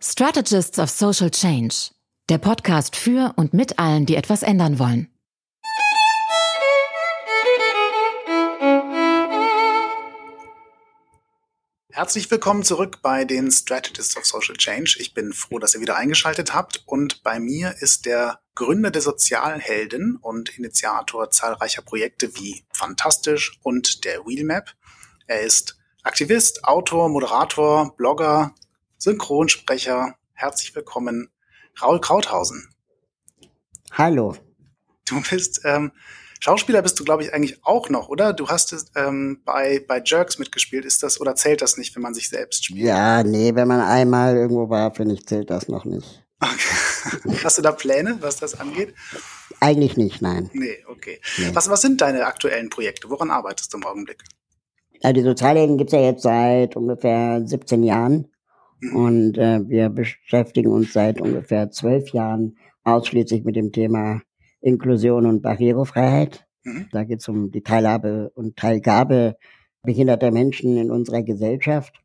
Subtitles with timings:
[0.00, 1.90] Strategists of Social Change,
[2.28, 5.08] der Podcast für und mit allen, die etwas ändern wollen.
[11.90, 14.98] Herzlich willkommen zurück bei den Strategists of Social Change.
[15.00, 19.02] Ich bin froh, dass ihr wieder eingeschaltet habt und bei mir ist der Gründer der
[19.02, 24.70] Sozialhelden und Initiator zahlreicher Projekte wie Fantastisch und der Wheelmap.
[25.26, 28.54] Er ist Aktivist, Autor, Moderator, Blogger,
[28.98, 30.16] Synchronsprecher.
[30.34, 31.30] Herzlich willkommen,
[31.80, 32.74] Raul Krauthausen.
[33.92, 34.36] Hallo.
[35.08, 35.92] Du bist ähm,
[36.40, 38.32] Schauspieler bist du, glaube ich, eigentlich auch noch, oder?
[38.32, 40.84] Du hast ähm, bei, bei Jerks mitgespielt.
[40.84, 42.80] Ist das oder zählt das nicht, wenn man sich selbst spielt?
[42.80, 46.24] Ja, nee, wenn man einmal irgendwo war, finde ich, zählt das noch nicht.
[46.40, 47.40] Okay.
[47.44, 48.94] Hast du da Pläne, was das angeht?
[49.58, 50.50] Eigentlich nicht, nein.
[50.52, 51.20] Nee, okay.
[51.38, 51.50] Nee.
[51.54, 53.10] Was, was sind deine aktuellen Projekte?
[53.10, 54.22] Woran arbeitest du im Augenblick?
[55.00, 58.28] Ja, die Sozialhelden gibt's ja jetzt seit ungefähr 17 Jahren.
[58.92, 64.22] Und äh, wir beschäftigen uns seit ungefähr zwölf Jahren ausschließlich mit dem Thema
[64.60, 66.46] Inklusion und Barrierefreiheit.
[66.64, 66.86] Mhm.
[66.92, 69.36] Da geht es um die Teilhabe und Teilgabe
[69.82, 72.00] behinderter Menschen in unserer Gesellschaft.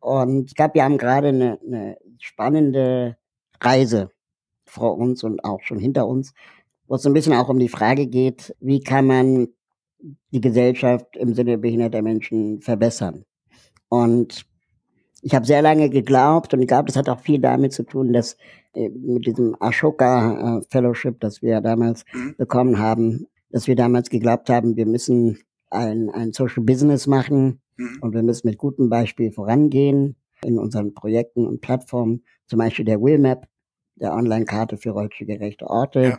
[0.00, 3.16] Und ich glaube, wir haben gerade eine, eine spannende
[3.60, 4.10] Reise
[4.66, 6.32] vor uns und auch schon hinter uns,
[6.86, 9.48] wo es ein bisschen auch um die Frage geht, wie kann man
[10.30, 13.24] die Gesellschaft im Sinne behinderter Menschen verbessern.
[13.88, 14.46] Und
[15.24, 18.12] ich habe sehr lange geglaubt und ich glaube, das hat auch viel damit zu tun,
[18.12, 18.36] dass
[18.74, 22.34] äh, mit diesem Ashoka äh, Fellowship, das wir damals mhm.
[22.36, 25.38] bekommen haben, dass wir damals geglaubt haben, wir müssen
[25.70, 27.98] ein, ein Social Business machen mhm.
[28.02, 33.00] und wir müssen mit gutem Beispiel vorangehen in unseren Projekten und Plattformen, zum Beispiel der
[33.00, 33.48] Willmap,
[33.96, 36.02] der Online-Karte für rollstuhlgerechte Orte.
[36.02, 36.18] Ja.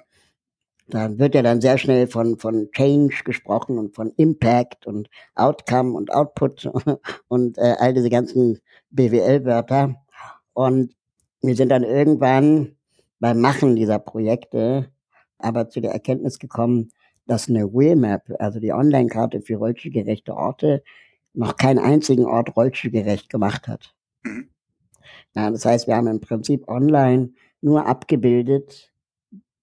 [0.87, 5.93] Da wird ja dann sehr schnell von, von Change gesprochen und von Impact und Outcome
[5.93, 6.71] und Output
[7.27, 8.59] und äh, all diese ganzen
[8.95, 9.95] BWL-Wörter.
[10.53, 10.95] Und
[11.41, 12.75] wir sind dann irgendwann
[13.19, 14.91] beim Machen dieser Projekte
[15.37, 16.91] aber zu der Erkenntnis gekommen,
[17.27, 20.83] dass eine Wheelmap, also die Online-Karte für rollstuhlgerechte Orte,
[21.33, 23.95] noch keinen einzigen Ort rollstuhlgerecht gemacht hat.
[24.23, 24.49] Mhm.
[25.35, 28.91] Ja, das heißt, wir haben im Prinzip online nur abgebildet,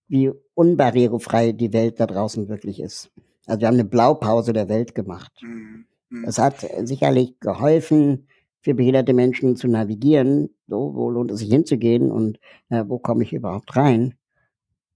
[0.08, 3.10] wie unbarrierefrei die Welt da draußen wirklich ist.
[3.46, 5.32] Also wir haben eine Blaupause der Welt gemacht.
[5.42, 5.86] Mhm.
[6.10, 6.24] mhm.
[6.24, 8.26] Das hat sicherlich geholfen,
[8.62, 10.50] für behinderte Menschen zu navigieren.
[10.68, 12.38] So, wo lohnt es sich hinzugehen und
[12.70, 14.14] äh, wo komme ich überhaupt rein?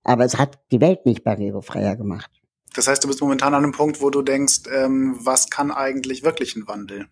[0.05, 2.31] Aber es hat die Welt nicht barrierefreier gemacht.
[2.75, 6.23] Das heißt, du bist momentan an einem Punkt, wo du denkst, ähm, was kann eigentlich
[6.23, 7.07] wirklich einen Wandel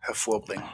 [0.00, 0.64] hervorbringen?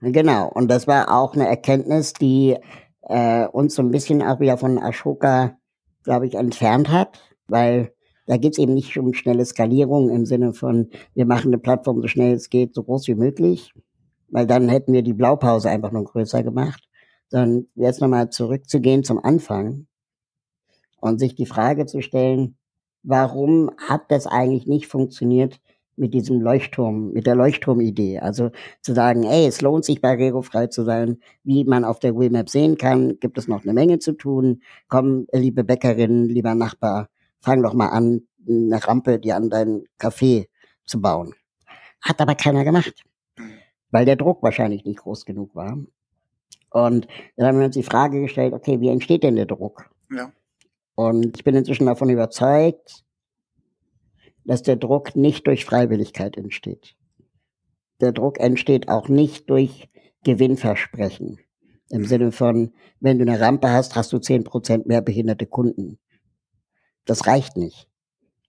[0.00, 2.56] Genau, und das war auch eine Erkenntnis, die
[3.02, 5.56] äh, uns so ein bisschen auch wieder von Ashoka,
[6.04, 7.92] glaube ich, entfernt hat, weil
[8.26, 12.00] da geht es eben nicht um schnelle Skalierung im Sinne von, wir machen eine Plattform
[12.00, 13.72] so schnell es geht, so groß wie möglich,
[14.32, 16.88] weil dann hätten wir die Blaupause einfach noch größer gemacht,
[17.28, 19.86] sondern jetzt nochmal zurückzugehen zum Anfang
[21.00, 22.56] und sich die Frage zu stellen,
[23.02, 25.60] warum hat das eigentlich nicht funktioniert
[25.96, 28.20] mit diesem Leuchtturm, mit der Leuchtturmidee?
[28.20, 28.50] Also
[28.80, 32.78] zu sagen, ey, es lohnt sich barrierefrei zu sein, wie man auf der Wheelmap sehen
[32.78, 34.62] kann, gibt es noch eine Menge zu tun.
[34.88, 37.08] Komm, liebe Bäckerin, lieber Nachbar,
[37.40, 40.46] fang doch mal an, eine Rampe, die an deinen Café
[40.86, 41.34] zu bauen.
[42.00, 43.04] Hat aber keiner gemacht
[43.92, 45.78] weil der Druck wahrscheinlich nicht groß genug war.
[46.70, 49.90] Und dann haben wir uns die Frage gestellt, okay, wie entsteht denn der Druck?
[50.10, 50.32] Ja.
[50.94, 53.04] Und ich bin inzwischen davon überzeugt,
[54.44, 56.96] dass der Druck nicht durch Freiwilligkeit entsteht.
[58.00, 59.88] Der Druck entsteht auch nicht durch
[60.24, 61.38] Gewinnversprechen.
[61.90, 65.98] Im Sinne von, wenn du eine Rampe hast, hast du zehn Prozent mehr behinderte Kunden.
[67.04, 67.88] Das reicht nicht.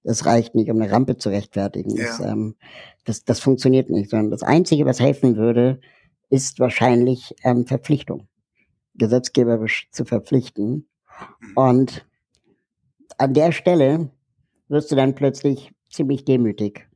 [0.04, 1.96] Das reicht nicht, um eine Rampe zu rechtfertigen.
[1.96, 2.06] Ja.
[2.06, 2.56] Das, ähm,
[3.06, 5.80] das, das funktioniert nicht, sondern das Einzige, was helfen würde,
[6.30, 8.28] ist wahrscheinlich ähm, Verpflichtung,
[8.96, 10.88] gesetzgeberisch zu verpflichten.
[11.40, 11.54] Mhm.
[11.56, 12.06] Und
[13.18, 14.10] an der Stelle
[14.68, 16.88] wirst du dann plötzlich ziemlich demütig,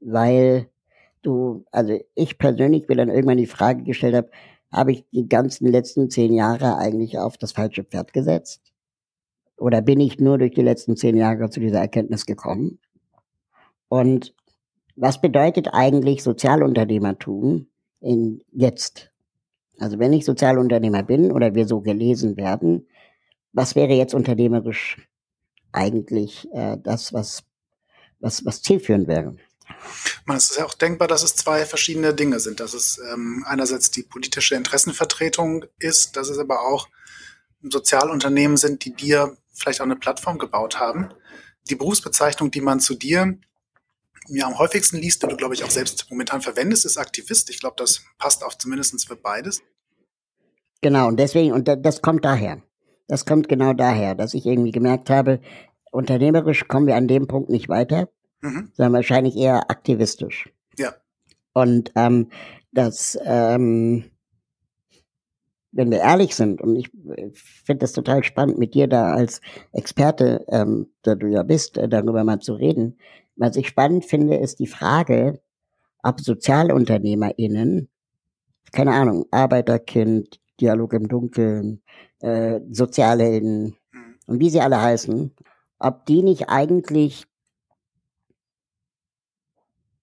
[0.00, 0.68] weil
[1.22, 4.30] du, also ich persönlich mir dann irgendwann die Frage gestellt habe,
[4.72, 8.72] habe ich die ganzen letzten zehn Jahre eigentlich auf das falsche Pferd gesetzt?
[9.56, 12.78] Oder bin ich nur durch die letzten zehn Jahre zu dieser Erkenntnis gekommen?
[13.88, 14.34] Und
[14.96, 17.66] was bedeutet eigentlich Sozialunternehmertum
[18.00, 19.12] in jetzt?
[19.78, 22.88] Also wenn ich Sozialunternehmer bin oder wir so gelesen werden,
[23.52, 25.08] was wäre jetzt unternehmerisch
[25.72, 27.44] eigentlich äh, das, was,
[28.20, 29.36] was, was zielführend wäre?
[30.34, 32.60] Es ist ja auch denkbar, dass es zwei verschiedene Dinge sind.
[32.60, 36.88] Dass es ähm, einerseits die politische Interessenvertretung ist, dass es aber auch
[37.62, 41.08] Sozialunternehmen sind, die dir vielleicht auch eine Plattform gebaut haben.
[41.68, 43.38] Die Berufsbezeichnung, die man zu dir
[44.28, 47.50] mir am häufigsten liest, die du, glaube ich, auch selbst momentan verwendest, ist Aktivist.
[47.50, 49.62] Ich glaube, das passt auch zumindest für beides.
[50.82, 52.62] Genau, und deswegen, und das kommt daher.
[53.08, 55.40] Das kommt genau daher, dass ich irgendwie gemerkt habe,
[55.92, 58.08] unternehmerisch kommen wir an dem Punkt nicht weiter,
[58.40, 58.72] mhm.
[58.74, 60.50] sondern wahrscheinlich eher aktivistisch.
[60.76, 60.94] Ja.
[61.52, 62.30] Und ähm,
[62.72, 64.10] das, ähm,
[65.76, 69.42] wenn wir ehrlich sind, und ich finde das total spannend, mit dir da als
[69.72, 72.98] Experte, ähm, da du ja bist, äh, darüber mal zu reden.
[73.36, 75.40] Was ich spannend finde, ist die Frage,
[76.02, 77.88] ob SozialunternehmerInnen,
[78.72, 81.82] keine Ahnung, Arbeiterkind, Dialog im Dunkeln,
[82.20, 84.14] äh, Sozialhelden mhm.
[84.26, 85.34] und wie sie alle heißen,
[85.78, 87.26] ob die nicht eigentlich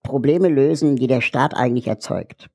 [0.03, 2.49] Probleme lösen, die der Staat eigentlich erzeugt.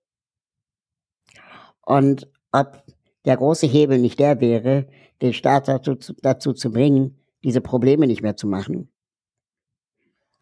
[1.82, 2.84] Und ob
[3.28, 4.86] der große Hebel nicht der wäre,
[5.20, 8.90] den Staat dazu, dazu zu bringen, diese Probleme nicht mehr zu machen.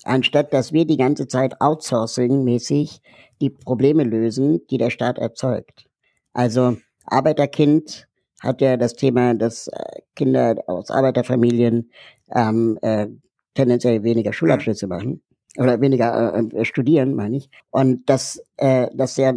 [0.04, 3.00] Anstatt dass wir die ganze Zeit outsourcing-mäßig
[3.40, 5.86] die Probleme lösen, die der Staat erzeugt.
[6.32, 8.06] Also Arbeiterkind
[8.40, 11.90] hat ja das Thema, dass äh, Kinder aus Arbeiterfamilien
[12.34, 13.08] ähm, äh,
[13.54, 15.22] tendenziell weniger Schulabschlüsse machen
[15.58, 17.50] oder weniger äh, äh studieren, meine ich.
[17.70, 19.34] Und dass, äh, dass ja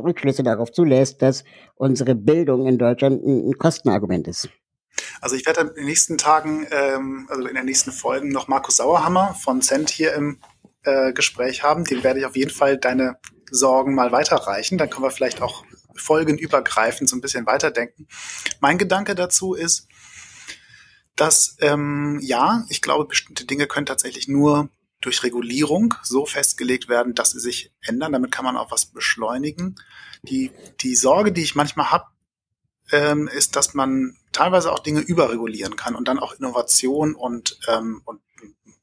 [0.00, 1.44] Rückschlüsse darauf zulässt, dass
[1.74, 4.48] unsere Bildung in Deutschland ein, Kostenargument ist.
[5.20, 8.76] Also ich werde in den nächsten Tagen, ähm, also in den nächsten Folgen noch Markus
[8.76, 10.40] Sauerhammer von Cent hier im
[10.84, 11.84] äh, Gespräch haben.
[11.84, 13.16] Dem werde ich auf jeden Fall deine
[13.50, 14.78] Sorgen mal weiterreichen.
[14.78, 15.64] Dann können wir vielleicht auch
[15.94, 18.06] folgenübergreifend so ein bisschen weiterdenken.
[18.60, 19.88] Mein Gedanke dazu ist,
[21.14, 24.68] dass ähm, ja, ich glaube, bestimmte Dinge können tatsächlich nur
[25.00, 28.12] durch Regulierung so festgelegt werden, dass sie sich ändern.
[28.12, 29.76] Damit kann man auch was beschleunigen.
[30.22, 30.50] Die,
[30.80, 32.06] die Sorge, die ich manchmal habe,
[32.92, 38.02] ähm, ist, dass man teilweise auch Dinge überregulieren kann und dann auch Innovation und, ähm,
[38.04, 38.20] und,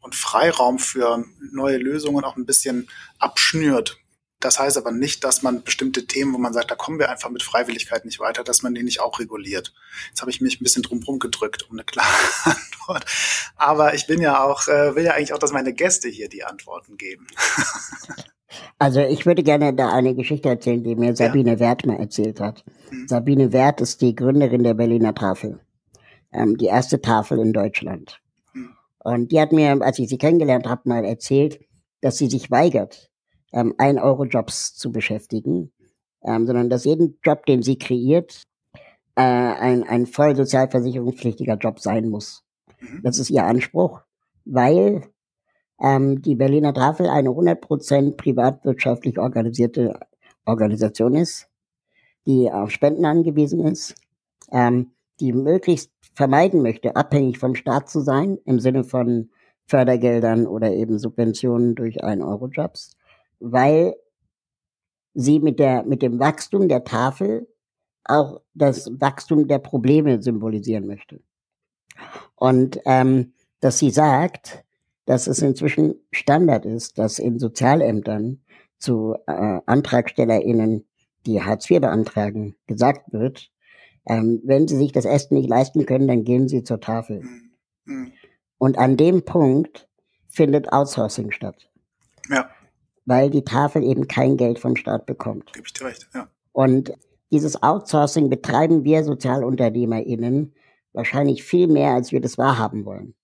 [0.01, 2.89] und Freiraum für neue Lösungen auch ein bisschen
[3.19, 3.97] abschnürt.
[4.43, 7.29] Das heißt aber nicht, dass man bestimmte Themen, wo man sagt, da kommen wir einfach
[7.29, 9.73] mit Freiwilligkeit nicht weiter, dass man die nicht auch reguliert.
[10.09, 12.09] Jetzt habe ich mich ein bisschen drumherum gedrückt um eine klare
[12.43, 13.05] Antwort.
[13.55, 16.43] Aber ich bin ja auch, äh, will ja eigentlich auch, dass meine Gäste hier die
[16.43, 17.27] Antworten geben.
[18.77, 21.59] Also ich würde gerne da eine Geschichte erzählen, die mir Sabine ja.
[21.59, 22.63] Wert mal erzählt hat.
[22.89, 23.07] Hm.
[23.07, 25.59] Sabine Wert ist die Gründerin der Berliner Tafel.
[26.31, 28.21] Ähm, die erste Tafel in Deutschland.
[28.51, 28.69] Hm.
[28.99, 31.61] Und die hat mir, als ich sie kennengelernt habe, mal erzählt,
[32.01, 33.09] dass sie sich weigert,
[33.53, 35.71] ähm, ein Euro Jobs zu beschäftigen,
[36.23, 38.43] ähm, sondern dass jeden Job, den sie kreiert,
[39.15, 42.43] äh, ein, ein voll sozialversicherungspflichtiger Job sein muss.
[42.79, 43.01] Mhm.
[43.03, 44.01] Das ist ihr Anspruch,
[44.45, 45.03] weil
[45.79, 49.99] ähm, die Berliner Tafel eine 100% privatwirtschaftlich organisierte
[50.45, 51.47] Organisation ist,
[52.25, 53.95] die auf Spenden angewiesen ist,
[54.51, 59.29] ähm, die möglichst vermeiden möchte, abhängig vom Staat zu sein, im Sinne von
[59.65, 62.95] Fördergeldern oder eben Subventionen durch 1-Euro-Jobs
[63.43, 63.95] weil
[65.13, 67.47] sie mit der, mit dem Wachstum der Tafel
[68.05, 71.21] auch das Wachstum der Probleme symbolisieren möchte.
[72.35, 74.63] Und ähm, dass sie sagt,
[75.05, 78.41] dass es inzwischen Standard ist, dass in Sozialämtern
[78.77, 80.85] zu äh, AntragstellerInnen,
[81.25, 83.51] die Hartz IV beantragen, gesagt wird,
[84.05, 87.21] ähm, wenn sie sich das Essen nicht leisten können, dann gehen sie zur Tafel.
[87.85, 88.11] Mhm.
[88.57, 89.87] Und an dem Punkt
[90.27, 91.69] findet Outsourcing statt.
[92.29, 92.49] Ja
[93.05, 95.53] weil die Tafel eben kein Geld vom Staat bekommt.
[95.53, 96.27] Gebe ich dir recht, ja.
[96.51, 96.93] Und
[97.31, 100.53] dieses Outsourcing betreiben wir SozialunternehmerInnen
[100.93, 103.15] wahrscheinlich viel mehr, als wir das wahrhaben wollen.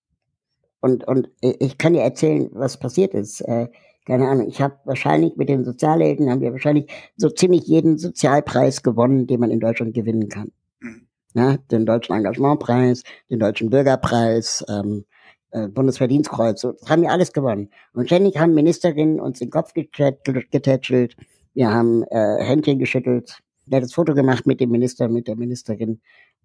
[0.80, 3.42] Und, und ich kann dir erzählen, was passiert ist.
[3.42, 3.68] Äh,
[4.06, 8.82] keine Ahnung, ich habe wahrscheinlich mit den Sozialhelden haben wir wahrscheinlich so ziemlich jeden Sozialpreis
[8.82, 10.52] gewonnen, den man in Deutschland gewinnen kann.
[10.80, 11.06] Mhm.
[11.34, 15.19] Ja, den deutschen Engagementpreis, den deutschen Bürgerpreis, ähm, äh,
[15.68, 16.60] Bundesverdienstkreuz.
[16.60, 17.70] So, das haben wir alles gewonnen.
[17.92, 21.16] Und ständig haben Ministerinnen uns den Kopf getätschelt.
[21.54, 23.38] Wir haben äh, Händchen geschüttelt.
[23.66, 26.00] Der hat das Foto gemacht mit dem Minister, mit der Ministerin.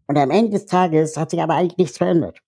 [0.08, 2.40] Und am Ende des Tages hat sich aber eigentlich nichts verändert.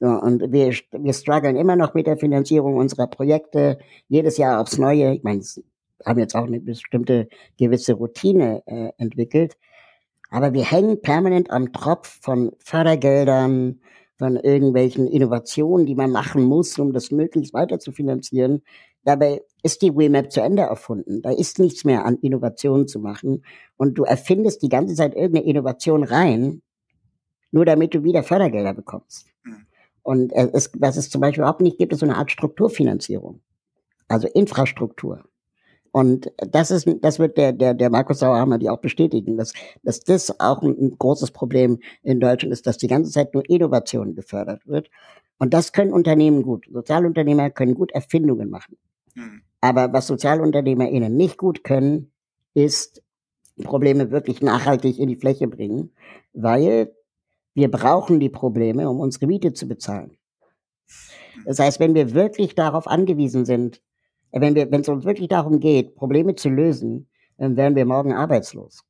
[0.00, 4.78] So, und wir, wir strugglen immer noch mit der Finanzierung unserer Projekte, jedes Jahr aufs
[4.78, 5.14] Neue.
[5.14, 5.42] Ich meine,
[6.04, 9.56] haben jetzt auch eine bestimmte gewisse Routine äh, entwickelt.
[10.30, 13.80] Aber wir hängen permanent am Tropf von Fördergeldern,
[14.18, 18.62] von irgendwelchen Innovationen, die man machen muss, um das möglichst weiter zu finanzieren.
[19.04, 21.22] Dabei ist die WeMap zu Ende erfunden.
[21.22, 23.44] Da ist nichts mehr an Innovationen zu machen.
[23.76, 26.62] Und du erfindest die ganze Zeit irgendeine Innovation rein,
[27.50, 29.26] nur damit du wieder Fördergelder bekommst.
[29.44, 29.66] Mhm.
[30.02, 33.40] Und es, was es zum Beispiel überhaupt nicht gibt, ist so eine Art Strukturfinanzierung.
[34.08, 35.24] Also Infrastruktur.
[35.92, 40.00] Und das ist, das wird der, der, der Markus Sauerhammer die auch bestätigen, dass, dass
[40.00, 44.14] das auch ein, ein großes Problem in Deutschland ist, dass die ganze Zeit nur Innovation
[44.14, 44.88] gefördert wird.
[45.38, 46.66] Und das können Unternehmen gut.
[46.72, 48.78] Sozialunternehmer können gut Erfindungen machen.
[49.14, 49.42] Mhm.
[49.60, 52.10] Aber was SozialunternehmerInnen nicht gut können,
[52.54, 53.02] ist
[53.62, 55.92] Probleme wirklich nachhaltig in die Fläche bringen,
[56.32, 56.94] weil
[57.54, 60.16] wir brauchen die Probleme, um unsere Miete zu bezahlen.
[61.44, 63.82] Das heißt, wenn wir wirklich darauf angewiesen sind,
[64.32, 68.12] wenn wir, wenn es uns wirklich darum geht, Probleme zu lösen, dann werden wir morgen
[68.12, 68.84] arbeitslos.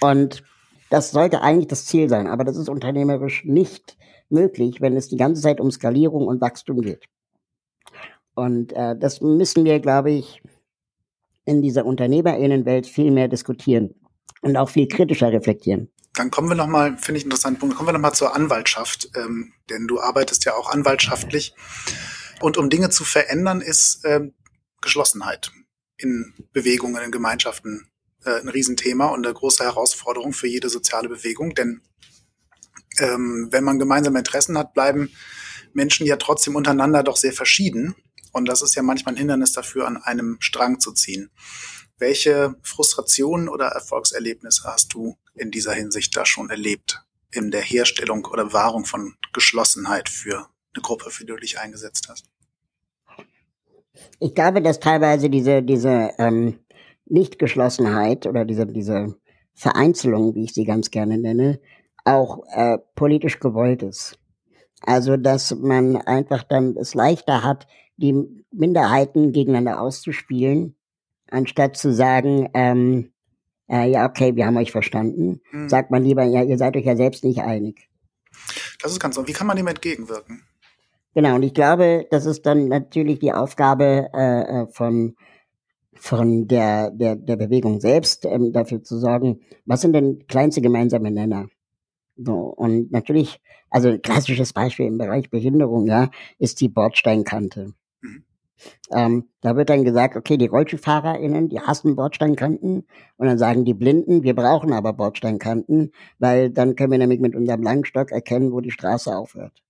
[0.00, 0.42] Und
[0.88, 3.96] das sollte eigentlich das Ziel sein, aber das ist unternehmerisch nicht
[4.28, 7.04] möglich, wenn es die ganze Zeit um Skalierung und Wachstum geht.
[8.34, 10.42] Und äh, das müssen wir, glaube ich,
[11.44, 13.94] in dieser Unternehmerinnenwelt viel mehr diskutieren
[14.40, 15.90] und auch viel kritischer reflektieren.
[16.14, 19.86] Dann kommen wir nochmal, finde ich interessant, Punkt, kommen wir nochmal zur Anwaltschaft, ähm, denn
[19.86, 21.54] du arbeitest ja auch anwaltschaftlich.
[22.40, 24.34] Und um Dinge zu verändern, ist ähm,
[24.80, 25.52] Geschlossenheit
[25.96, 27.90] in Bewegungen, in Gemeinschaften
[28.24, 31.54] äh, ein Riesenthema und eine große Herausforderung für jede soziale Bewegung.
[31.54, 31.82] Denn
[32.98, 35.10] ähm, wenn man gemeinsame Interessen hat, bleiben
[35.72, 37.94] Menschen ja trotzdem untereinander doch sehr verschieden.
[38.32, 41.30] Und das ist ja manchmal ein Hindernis dafür, an einem Strang zu ziehen.
[41.98, 47.02] Welche Frustrationen oder Erfolgserlebnisse hast du in dieser Hinsicht da schon erlebt?
[47.30, 52.08] In der Herstellung oder Wahrung von Geschlossenheit für eine Gruppe, für die du dich eingesetzt
[52.08, 52.29] hast?
[54.18, 56.58] Ich glaube, dass teilweise diese, diese ähm,
[57.06, 59.16] Nichtgeschlossenheit oder diese, diese
[59.54, 61.60] Vereinzelung, wie ich sie ganz gerne nenne,
[62.04, 64.18] auch äh, politisch gewollt ist.
[64.82, 67.66] Also, dass man einfach dann es leichter hat,
[67.96, 68.14] die
[68.50, 70.74] Minderheiten gegeneinander auszuspielen,
[71.30, 73.12] anstatt zu sagen, ähm,
[73.68, 75.68] äh, ja, okay, wir haben euch verstanden, mhm.
[75.68, 77.88] sagt man lieber, ja, ihr seid euch ja selbst nicht einig.
[78.82, 79.28] Das ist ganz so.
[79.28, 80.42] Wie kann man dem entgegenwirken?
[81.14, 85.16] Genau, und ich glaube, das ist dann natürlich die Aufgabe äh, äh von
[86.00, 91.10] von der, der, der Bewegung selbst ähm, dafür zu sorgen, was sind denn kleinste gemeinsame
[91.10, 91.48] Nenner?
[92.16, 93.40] So, und natürlich,
[93.70, 97.74] also ein klassisches Beispiel im Bereich Behinderung, ja, ist die Bordsteinkante.
[98.00, 98.24] Mhm.
[98.92, 102.86] Ähm, da wird dann gesagt, okay, die RollstuhlfahrerInnen, die hassen Bordsteinkanten.
[103.16, 107.34] Und dann sagen die Blinden, wir brauchen aber Bordsteinkanten, weil dann können wir nämlich mit
[107.34, 109.62] unserem Langstock erkennen, wo die Straße aufhört.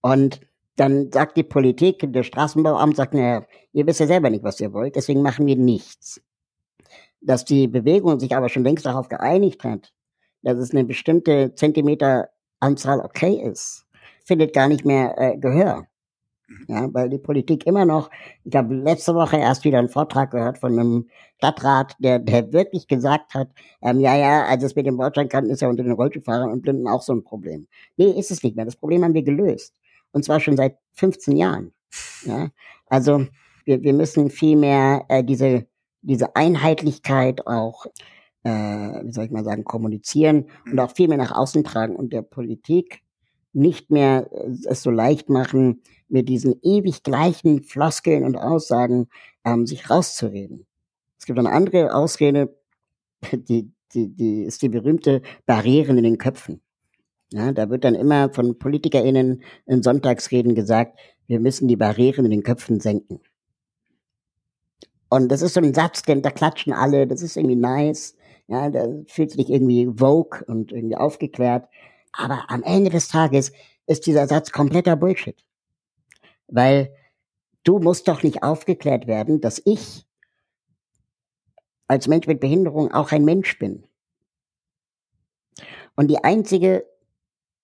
[0.00, 0.40] Und
[0.78, 4.72] dann sagt die Politik, der Straßenbauamt sagt, naja, ihr wisst ja selber nicht, was ihr
[4.72, 6.20] wollt, deswegen machen wir nichts.
[7.20, 9.92] Dass die Bewegung sich aber schon längst darauf geeinigt hat,
[10.42, 13.86] dass es eine bestimmte Zentimeteranzahl okay ist,
[14.24, 15.88] findet gar nicht mehr äh, Gehör.
[16.46, 16.64] Mhm.
[16.68, 18.08] Ja, weil die Politik immer noch,
[18.44, 22.86] ich habe letzte Woche erst wieder einen Vortrag gehört von einem Stadtrat, der, der wirklich
[22.86, 23.48] gesagt hat,
[23.82, 26.86] ähm, ja, ja, also das mit dem Bordsteinkanten ist ja unter den Rollstuhlfahrern und Blinden
[26.86, 27.66] auch so ein Problem.
[27.96, 28.64] Nee, ist es nicht mehr.
[28.64, 29.74] Das Problem haben wir gelöst
[30.18, 31.72] und zwar schon seit 15 Jahren.
[32.24, 32.50] Ja?
[32.86, 33.26] Also
[33.64, 35.68] wir, wir müssen viel mehr äh, diese,
[36.02, 37.86] diese Einheitlichkeit auch,
[38.42, 42.12] äh, wie soll ich mal sagen, kommunizieren und auch viel mehr nach außen tragen und
[42.12, 43.02] der Politik
[43.52, 49.06] nicht mehr äh, es so leicht machen, mit diesen ewig gleichen Floskeln und Aussagen
[49.44, 50.66] ähm, sich rauszureden.
[51.16, 52.58] Es gibt eine andere Ausrede,
[53.32, 56.60] die, die, die ist die berühmte Barrieren in den Köpfen.
[57.32, 62.30] Ja, da wird dann immer von PolitikerInnen in Sonntagsreden gesagt, wir müssen die Barrieren in
[62.30, 63.20] den Köpfen senken.
[65.10, 68.16] Und das ist so ein Satz, denn da klatschen alle, das ist irgendwie nice.
[68.46, 71.68] Ja, da fühlt sich irgendwie vogue und irgendwie aufgeklärt.
[72.12, 73.52] Aber am Ende des Tages
[73.86, 75.36] ist dieser Satz kompletter Bullshit.
[76.46, 76.94] Weil
[77.64, 80.06] du musst doch nicht aufgeklärt werden, dass ich
[81.88, 83.84] als Mensch mit Behinderung auch ein Mensch bin.
[85.94, 86.86] Und die einzige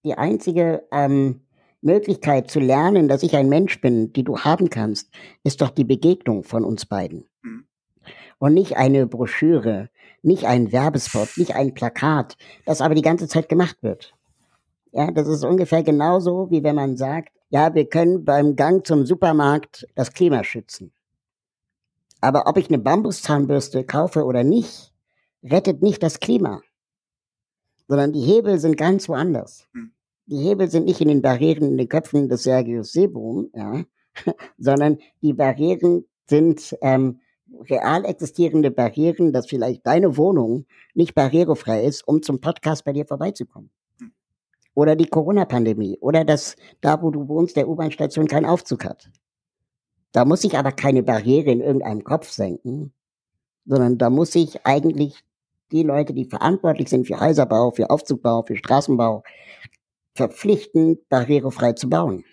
[0.05, 1.41] die einzige ähm,
[1.81, 5.11] Möglichkeit zu lernen, dass ich ein Mensch bin, die du haben kannst,
[5.43, 7.25] ist doch die Begegnung von uns beiden.
[7.43, 7.65] Mhm.
[8.39, 9.91] Und nicht eine Broschüre,
[10.23, 14.15] nicht ein Werbespot, nicht ein Plakat, das aber die ganze Zeit gemacht wird.
[14.93, 19.07] Ja, das ist ungefähr genauso, wie wenn man sagt, ja, wir können beim Gang zum
[19.07, 20.93] Supermarkt das Klima schützen.
[22.21, 24.93] Aber ob ich eine Bambuszahnbürste kaufe oder nicht,
[25.43, 26.63] rettet nicht das Klima
[27.89, 29.69] sondern die Hebel sind ganz woanders.
[29.73, 29.93] Hm.
[30.27, 33.85] Die Hebel sind nicht in den Barrieren in den Köpfen des Sergius Sebrum, ja,
[34.59, 37.21] sondern die Barrieren sind ähm,
[37.69, 43.07] real existierende Barrieren, dass vielleicht deine Wohnung nicht barrierefrei ist, um zum Podcast bei dir
[43.07, 43.71] vorbeizukommen.
[44.75, 45.99] Oder die Corona-Pandemie.
[46.01, 49.11] Oder dass da, wo du wohnst, der U-Bahn-Station keinen Aufzug hat.
[50.13, 52.93] Da muss ich aber keine Barriere in irgendeinem Kopf senken,
[53.67, 55.25] sondern da muss ich eigentlich
[55.73, 59.23] die Leute, die verantwortlich sind für Häuserbau, für Aufzugbau, für Straßenbau,
[60.15, 62.25] verpflichten, barrierefrei zu bauen.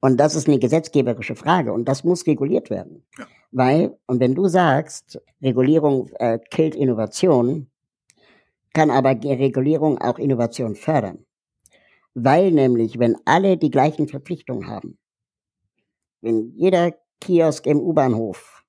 [0.00, 3.04] Und das ist eine gesetzgeberische Frage und das muss reguliert werden.
[3.16, 3.26] Ja.
[3.52, 7.70] Weil, und wenn du sagst, Regulierung äh, killt Innovation,
[8.72, 11.24] kann aber Regulierung auch Innovation fördern.
[12.14, 14.98] Weil nämlich, wenn alle die gleichen Verpflichtungen haben,
[16.20, 18.64] wenn jeder Kiosk im U-Bahnhof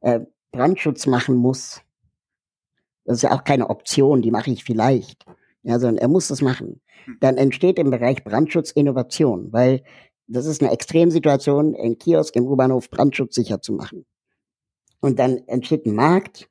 [0.00, 0.20] äh,
[0.52, 1.82] Brandschutz machen muss,
[3.04, 5.26] das ist ja auch keine Option, die mache ich vielleicht,
[5.62, 7.16] ja, sondern er muss das machen, hm.
[7.20, 9.82] dann entsteht im Bereich Brandschutz Innovation, weil
[10.26, 14.04] das ist eine Extremsituation, ein Kiosk im U-Bahnhof brandschutzsicher zu machen.
[15.00, 16.48] Und dann entsteht ein Markt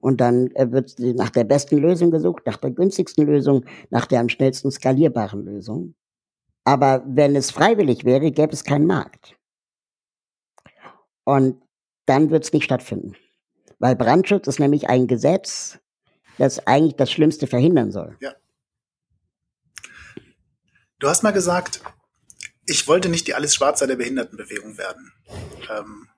[0.00, 4.20] und dann äh, wird nach der besten Lösung gesucht, nach der günstigsten Lösung, nach der
[4.20, 5.94] am schnellsten skalierbaren Lösung.
[6.64, 9.36] Aber wenn es freiwillig wäre, gäbe es keinen Markt.
[11.24, 11.62] Und
[12.06, 13.14] dann wird es nicht stattfinden.
[13.78, 15.78] Weil Brandschutz ist nämlich ein Gesetz,
[16.38, 18.16] das eigentlich das Schlimmste verhindern soll.
[18.20, 18.34] Ja.
[20.98, 21.80] Du hast mal gesagt,
[22.66, 25.12] ich wollte nicht die Alles Schwarzer der Behindertenbewegung werden.
[25.70, 26.08] Ähm,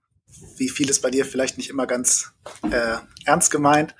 [0.56, 2.32] wie vieles bei dir vielleicht nicht immer ganz
[2.70, 3.94] äh, ernst gemeint.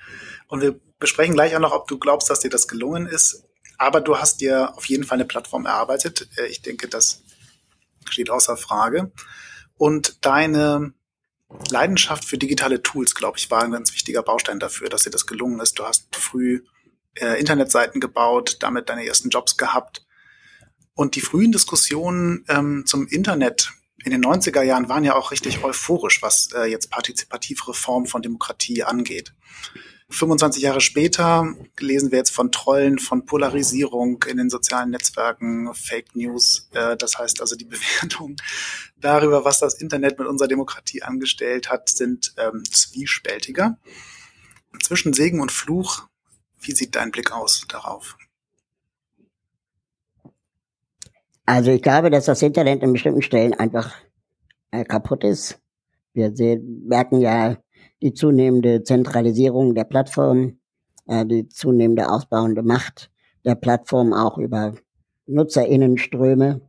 [0.47, 3.43] Und wir besprechen gleich auch noch, ob du glaubst, dass dir das gelungen ist.
[3.77, 6.29] Aber du hast dir auf jeden Fall eine Plattform erarbeitet.
[6.37, 7.23] Äh, ich denke, das
[8.09, 9.11] steht außer Frage.
[9.77, 10.93] Und deine
[11.69, 15.25] Leidenschaft für digitale Tools, glaube ich, war ein ganz wichtiger Baustein dafür, dass dir das
[15.25, 15.79] gelungen ist.
[15.79, 16.63] Du hast früh
[17.15, 20.05] äh, Internetseiten gebaut, damit deine ersten Jobs gehabt.
[20.93, 23.71] Und die frühen Diskussionen ähm, zum Internet
[24.03, 28.21] in den 90er Jahren waren ja auch richtig euphorisch, was äh, jetzt partizipative Reform von
[28.21, 29.33] Demokratie angeht.
[30.11, 36.15] 25 Jahre später lesen wir jetzt von Trollen, von Polarisierung in den sozialen Netzwerken, Fake
[36.15, 36.67] News.
[36.73, 38.35] Äh, das heißt also, die Bewertung
[38.99, 43.77] darüber, was das Internet mit unserer Demokratie angestellt hat, sind ähm, zwiespältiger.
[44.81, 46.07] Zwischen Segen und Fluch,
[46.59, 48.17] wie sieht dein Blick aus darauf?
[51.45, 53.95] Also ich glaube, dass das Internet in bestimmten Stellen einfach
[54.71, 55.59] äh, kaputt ist.
[56.13, 57.57] Wir sehen, merken ja
[58.01, 60.59] die zunehmende Zentralisierung der Plattform,
[61.07, 63.11] äh, die zunehmende ausbauende Macht
[63.45, 64.75] der Plattform auch über
[65.27, 66.61] Nutzerinnenströme.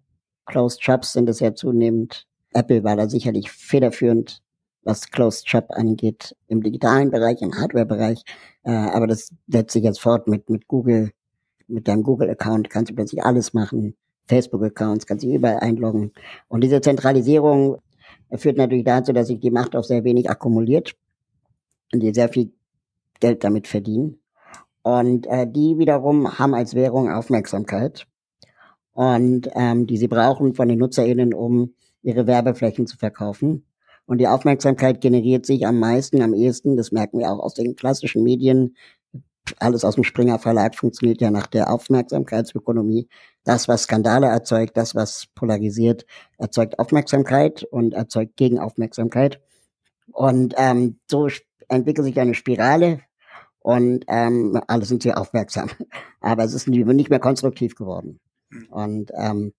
[0.47, 2.27] Closed Shops sind es ja zunehmend.
[2.53, 4.43] Apple war da sicherlich federführend,
[4.83, 8.23] was Closed Shop angeht, im digitalen Bereich, im Hardware-Bereich.
[8.65, 11.13] Äh, aber das setzt sich jetzt fort mit, mit Google.
[11.69, 13.95] Mit deinem Google-Account kannst du plötzlich alles machen.
[14.27, 16.13] Facebook-Accounts, kannst dich überall einloggen.
[16.49, 17.79] Und diese Zentralisierung
[18.35, 20.97] führt natürlich dazu, dass sich die Macht auch sehr wenig akkumuliert
[21.93, 22.53] die sehr viel
[23.21, 24.21] Geld damit verdienen.
[24.83, 28.07] Und äh, die wiederum haben als Währung Aufmerksamkeit
[28.93, 33.67] und ähm, die sie brauchen von den NutzerInnen, um ihre Werbeflächen zu verkaufen.
[34.07, 37.77] Und die Aufmerksamkeit generiert sich am meisten, am ehesten, das merken wir auch aus den
[37.77, 38.75] klassischen Medien,
[39.59, 43.09] alles aus dem Springer Verlag funktioniert ja nach der Aufmerksamkeitsökonomie.
[43.45, 46.07] Das, was Skandale erzeugt, das, was polarisiert,
[46.39, 49.41] erzeugt Aufmerksamkeit und erzeugt Gegenaufmerksamkeit.
[50.13, 51.29] Und ähm, so
[51.71, 53.01] entwickelt sich eine Spirale
[53.61, 55.71] und ähm, alle sind sehr aufmerksam.
[56.21, 58.21] Aber es ist nicht mehr konstruktiv geworden.
[58.71, 59.53] Und ähm,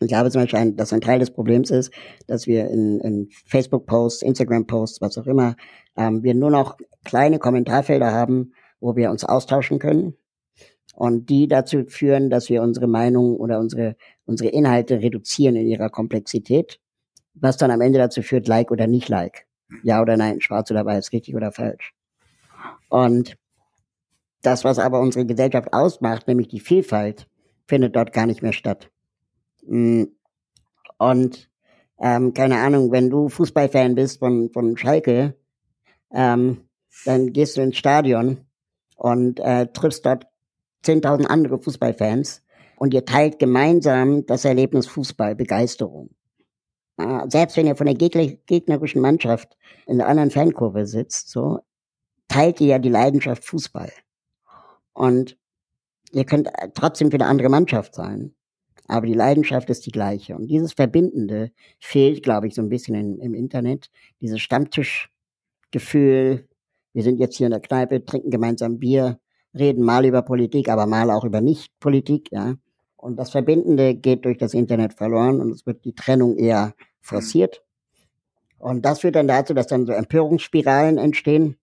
[0.00, 1.90] ich glaube zum Beispiel, dass ein Teil des Problems ist,
[2.26, 5.56] dass wir in, in Facebook-Posts, Instagram-Posts, was auch immer,
[5.96, 10.14] ähm, wir nur noch kleine Kommentarfelder haben, wo wir uns austauschen können
[10.94, 15.88] und die dazu führen, dass wir unsere Meinung oder unsere, unsere Inhalte reduzieren in ihrer
[15.88, 16.78] Komplexität,
[17.34, 19.46] was dann am Ende dazu führt, Like oder nicht Like.
[19.82, 21.94] Ja oder nein, schwarz oder weiß, richtig oder falsch.
[22.88, 23.36] Und
[24.42, 27.26] das, was aber unsere Gesellschaft ausmacht, nämlich die Vielfalt,
[27.66, 28.90] findet dort gar nicht mehr statt.
[29.66, 30.04] Mm.
[30.98, 31.50] Und
[31.98, 35.36] ähm, keine Ahnung, wenn du Fußballfan bist von, von Schalke,
[36.12, 36.68] ähm,
[37.04, 38.46] dann gehst du ins Stadion
[38.96, 40.26] und äh, triffst dort
[40.84, 42.42] 10.000 andere Fußballfans
[42.76, 46.10] und ihr teilt gemeinsam das Erlebnis Fußball, Begeisterung.
[46.98, 49.56] Äh, selbst wenn ihr von der gegnerischen Mannschaft
[49.86, 51.60] in der anderen Fankurve sitzt, so,
[52.28, 53.92] teilt ihr ja die Leidenschaft Fußball.
[54.92, 55.36] Und
[56.12, 58.34] ihr könnt trotzdem für eine andere Mannschaft sein.
[58.88, 60.36] Aber die Leidenschaft ist die gleiche.
[60.36, 63.90] Und dieses Verbindende fehlt, glaube ich, so ein bisschen in, im Internet.
[64.20, 66.48] Dieses Stammtischgefühl,
[66.92, 69.18] wir sind jetzt hier in der Kneipe, trinken gemeinsam Bier,
[69.54, 72.54] reden mal über Politik, aber mal auch über Nicht-Politik, ja.
[72.96, 77.62] Und das Verbindende geht durch das Internet verloren und es wird die Trennung eher forciert.
[78.58, 81.56] Und das führt dann dazu, dass dann so Empörungsspiralen entstehen.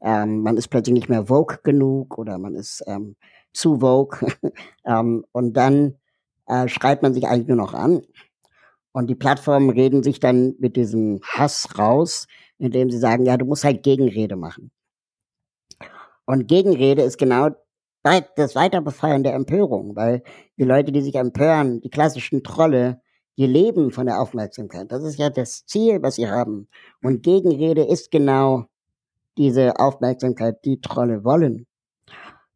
[0.00, 3.16] Ähm, man ist plötzlich nicht mehr vogue genug oder man ist ähm,
[3.52, 4.18] zu vogue.
[4.84, 5.98] ähm, und dann
[6.46, 8.02] äh, schreit man sich eigentlich nur noch an.
[8.92, 12.26] Und die Plattformen reden sich dann mit diesem Hass raus,
[12.58, 14.70] indem sie sagen, ja, du musst halt Gegenrede machen.
[16.24, 17.50] Und Gegenrede ist genau
[18.02, 20.22] das Weiterbefeuern der Empörung, weil
[20.58, 23.00] die Leute, die sich empören, die klassischen Trolle,
[23.38, 24.90] die leben von der Aufmerksamkeit.
[24.92, 26.68] Das ist ja das Ziel, was sie haben.
[27.02, 28.66] Und Gegenrede ist genau
[29.38, 31.66] diese Aufmerksamkeit, die Trolle wollen.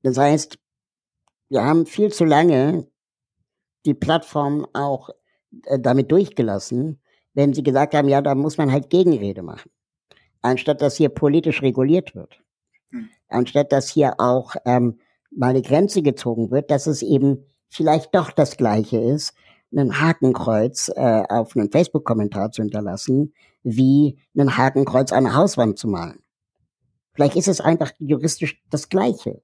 [0.02, 0.58] Das heißt,
[1.48, 2.86] wir haben viel zu lange
[3.86, 5.10] die Plattform auch
[5.64, 7.00] äh, damit durchgelassen,
[7.34, 9.70] wenn sie gesagt haben, ja, da muss man halt Gegenrede machen.
[10.42, 12.40] anstatt dass hier politisch reguliert wird.
[12.90, 13.08] Hm.
[13.28, 15.00] Anstatt dass hier auch ähm,
[15.36, 19.34] mal eine Grenze gezogen wird, dass es eben vielleicht doch das Gleiche ist,
[19.70, 25.88] einen Hakenkreuz äh, auf einen Facebook-Kommentar zu hinterlassen, wie einen Hakenkreuz an eine Hauswand zu
[25.88, 26.22] malen.
[27.14, 29.42] Vielleicht ist es einfach juristisch das Gleiche,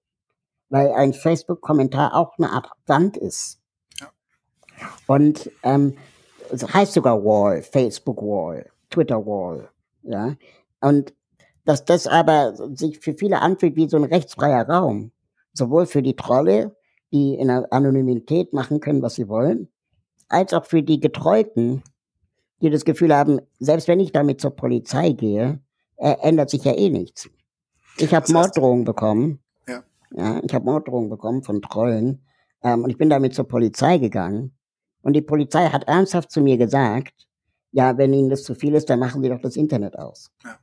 [0.68, 3.60] weil ein Facebook-Kommentar auch eine Art Wand ist.
[4.00, 4.10] Ja.
[5.06, 5.96] Und ähm,
[6.50, 9.68] es heißt sogar Wall, Facebook Wall, Twitter Wall,
[10.02, 10.36] ja.
[10.80, 11.14] Und
[11.64, 15.12] dass das aber sich für viele anfühlt wie so ein rechtsfreier Raum,
[15.52, 16.76] sowohl für die Trolle,
[17.12, 19.68] die in der Anonymität machen können, was sie wollen,
[20.28, 21.82] als auch für die Getreuten,
[22.62, 25.60] die das Gefühl haben, selbst wenn ich damit zur Polizei gehe,
[25.96, 27.28] äh, ändert sich ja eh nichts.
[27.98, 29.40] Ich habe Morddrohungen bekommen.
[29.68, 29.82] Ja.
[30.12, 32.24] ja ich habe Morddrohungen bekommen von Trollen.
[32.62, 34.56] Ähm, und ich bin damit zur Polizei gegangen.
[35.02, 37.26] Und die Polizei hat ernsthaft zu mir gesagt,
[37.72, 40.30] ja, wenn Ihnen das zu viel ist, dann machen Sie doch das Internet aus.
[40.44, 40.58] Ja.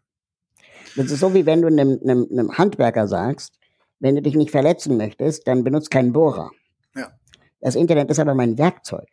[0.96, 3.59] Das ist so, wie wenn du einem, einem, einem Handwerker sagst,
[4.00, 6.52] wenn du dich nicht verletzen möchtest, dann benutzt keinen Bohrer.
[6.96, 7.12] Ja.
[7.60, 9.08] Das Internet ist aber mein Werkzeug.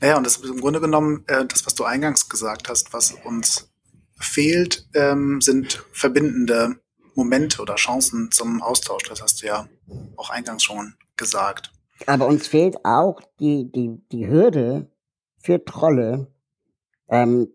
[0.00, 3.12] Naja, und das ist im Grunde genommen äh, das, was du eingangs gesagt hast, was
[3.24, 3.68] uns
[4.18, 6.76] fehlt, ähm, sind verbindende
[7.14, 9.04] Momente oder Chancen zum Austausch.
[9.08, 9.68] Das hast du ja
[10.16, 11.72] auch eingangs schon gesagt.
[12.06, 14.90] Aber uns fehlt auch die, die, die Hürde
[15.38, 16.28] für Trolle,
[17.08, 17.48] ähm,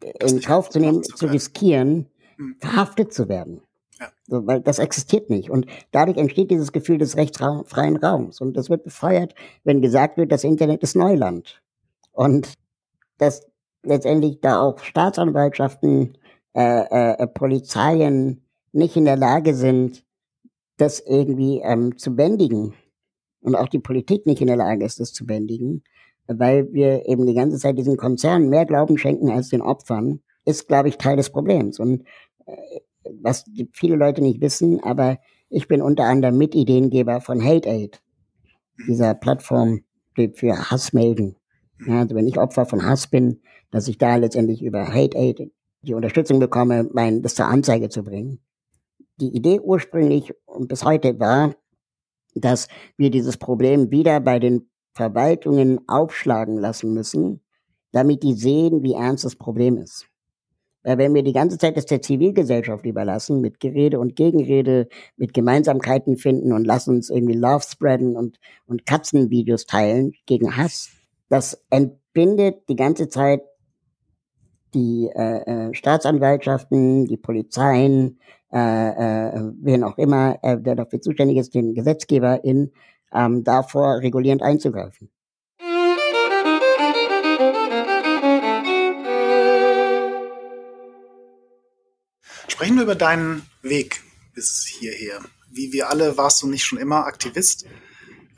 [0.00, 2.56] in Kauf zu nehmen, zu, riskieren, hm.
[2.60, 3.62] verhaftet zu werden.
[4.26, 5.50] So, weil das existiert nicht.
[5.50, 8.40] Und dadurch entsteht dieses Gefühl des rechtsfreien Raums.
[8.40, 11.62] Und das wird befeuert, wenn gesagt wird, das Internet ist Neuland.
[12.12, 12.54] Und
[13.18, 13.46] dass
[13.82, 16.16] letztendlich da auch Staatsanwaltschaften,
[16.54, 20.04] äh, äh, äh, Polizeien nicht in der Lage sind,
[20.76, 22.74] das irgendwie ähm, zu bändigen.
[23.40, 25.84] Und auch die Politik nicht in der Lage ist, das zu bändigen,
[26.26, 30.68] weil wir eben die ganze Zeit diesen Konzernen mehr Glauben schenken als den Opfern, ist,
[30.68, 31.78] glaube ich, Teil des Problems.
[31.78, 32.04] Und
[32.46, 32.80] äh,
[33.20, 38.02] was viele Leute nicht wissen, aber ich bin unter anderem Mitideengeber von Hate Aid,
[38.88, 39.80] dieser Plattform
[40.14, 41.36] für Hassmelden.
[41.86, 43.40] Ja, also wenn ich Opfer von Hass bin,
[43.70, 45.50] dass ich da letztendlich über Hate Aid
[45.82, 48.40] die Unterstützung bekomme, mein, das zur Anzeige zu bringen.
[49.20, 51.54] Die Idee ursprünglich und bis heute war,
[52.34, 57.40] dass wir dieses Problem wieder bei den Verwaltungen aufschlagen lassen müssen,
[57.92, 60.06] damit die sehen, wie ernst das Problem ist.
[60.84, 65.34] Weil wenn wir die ganze Zeit das der Zivilgesellschaft überlassen, mit Gerede und Gegenrede, mit
[65.34, 70.90] Gemeinsamkeiten finden und lassen uns irgendwie Love spreaden und, und Katzenvideos teilen gegen Hass,
[71.28, 73.42] das entbindet die ganze Zeit
[74.74, 78.18] die äh, äh, Staatsanwaltschaften, die Polizeien,
[78.52, 82.72] äh, äh, wen auch immer, äh, der dafür zuständig ist, den Gesetzgeber in
[83.12, 85.10] ähm, davor regulierend einzugreifen.
[92.54, 94.00] Sprechen wir über deinen Weg
[94.32, 95.18] bis hierher.
[95.50, 97.66] Wie wir alle warst du nicht schon immer Aktivist.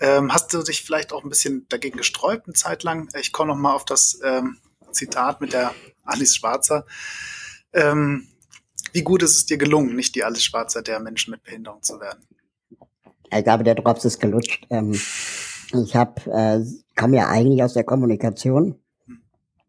[0.00, 3.11] Ähm, hast du dich vielleicht auch ein bisschen dagegen gesträubt, eine Zeit lang?
[3.20, 4.57] Ich komme noch mal auf das ähm,
[4.90, 6.87] Zitat mit der Alice Schwarzer.
[7.74, 8.26] Ähm,
[8.94, 12.00] wie gut ist es dir gelungen, nicht die Alice Schwarzer der Menschen mit Behinderung zu
[12.00, 12.26] werden?
[13.31, 14.66] Ich glaube, der Drops ist gelutscht.
[14.70, 14.98] Ähm,
[15.74, 16.64] ich habe, äh,
[16.98, 18.81] komme ja eigentlich aus der Kommunikation.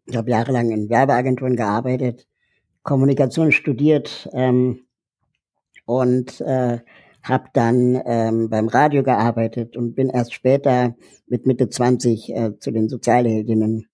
[0.05, 2.29] Ich habe jahrelang in Werbeagenturen gearbeitet,
[2.87, 4.85] Kommunikation studiert ähm,
[5.85, 6.79] und äh,
[7.21, 10.95] habe dann ähm, beim Radio gearbeitet und bin erst später
[11.27, 13.87] mit Mitte 20 äh, zu den Sozialheldinnen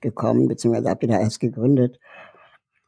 [0.00, 2.00] gekommen, beziehungsweise habe die da erst gegründet.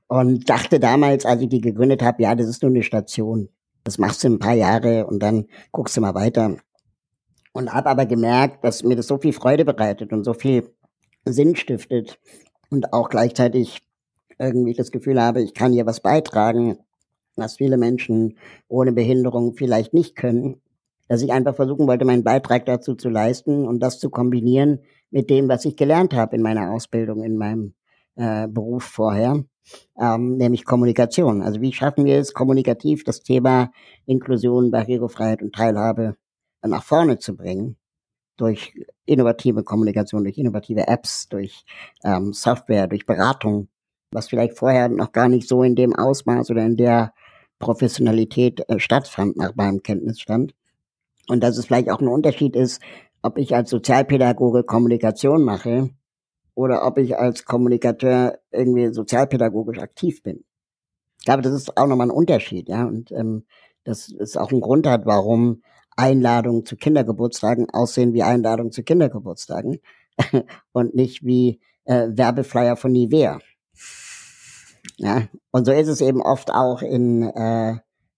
[0.08, 3.50] Und dachte damals, als ich die gegründet habe, ja, das ist nur eine Station.
[3.84, 6.56] Das machst du ein paar Jahre und dann guckst du mal weiter.
[7.52, 10.74] Und habe aber gemerkt, dass mir das so viel Freude bereitet und so viel
[11.26, 12.18] Sinn stiftet
[12.70, 13.82] und auch gleichzeitig
[14.40, 16.78] irgendwie das Gefühl habe, ich kann hier was beitragen,
[17.36, 18.36] was viele Menschen
[18.68, 20.60] ohne Behinderung vielleicht nicht können,
[21.08, 25.28] dass ich einfach versuchen wollte, meinen Beitrag dazu zu leisten und das zu kombinieren mit
[25.28, 27.74] dem, was ich gelernt habe in meiner Ausbildung, in meinem
[28.16, 29.44] äh, Beruf vorher,
[30.00, 31.42] ähm, nämlich Kommunikation.
[31.42, 33.70] Also wie schaffen wir es, kommunikativ das Thema
[34.06, 36.16] Inklusion, Barrierefreiheit und Teilhabe
[36.62, 37.76] nach vorne zu bringen?
[38.36, 38.72] Durch
[39.04, 41.64] innovative Kommunikation, durch innovative Apps, durch
[42.04, 43.68] ähm, Software, durch Beratung,
[44.12, 47.12] was vielleicht vorher noch gar nicht so in dem Ausmaß oder in der
[47.58, 50.54] Professionalität äh, stattfand nach meinem Kenntnisstand.
[51.28, 52.80] Und dass es vielleicht auch ein Unterschied ist,
[53.22, 55.90] ob ich als Sozialpädagoge Kommunikation mache
[56.54, 60.44] oder ob ich als Kommunikateur irgendwie sozialpädagogisch aktiv bin.
[61.18, 62.84] Ich glaube, das ist auch nochmal ein Unterschied, ja.
[62.84, 63.44] Und ähm,
[63.84, 65.62] das ist auch ein Grund hat, warum
[65.96, 69.80] Einladungen zu Kindergeburtstagen aussehen wie Einladungen zu Kindergeburtstagen
[70.72, 73.38] und nicht wie äh, Werbeflyer von Nivea.
[74.96, 77.76] Ja, und so ist es eben oft auch in, äh,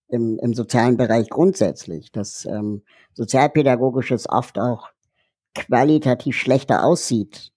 [0.09, 4.89] im, im sozialen Bereich grundsätzlich, dass ähm, sozialpädagogisches oft auch
[5.55, 7.51] qualitativ schlechter aussieht.